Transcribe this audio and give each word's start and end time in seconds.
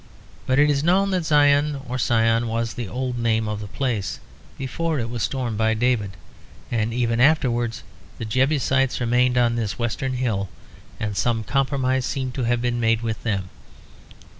But 0.47 0.57
it 0.57 0.67
is 0.71 0.83
known 0.83 1.11
that 1.11 1.27
Zion 1.27 1.79
or 1.87 1.99
Sion 1.99 2.47
was 2.47 2.73
the 2.73 2.89
old 2.89 3.19
name 3.19 3.47
of 3.47 3.59
the 3.59 3.67
place 3.67 4.19
before 4.57 4.97
it 4.97 5.11
was 5.11 5.21
stormed 5.21 5.59
by 5.59 5.75
David; 5.75 6.17
and 6.71 6.91
even 6.91 7.19
afterwards 7.19 7.83
the 8.17 8.25
Jebusites 8.25 8.99
remained 8.99 9.37
on 9.37 9.55
this 9.57 9.77
western 9.77 10.13
hill, 10.13 10.49
and 10.99 11.15
some 11.15 11.43
compromise 11.43 12.07
seems 12.07 12.33
to 12.33 12.45
have 12.45 12.63
been 12.63 12.79
made 12.79 13.03
with 13.03 13.21
them. 13.21 13.49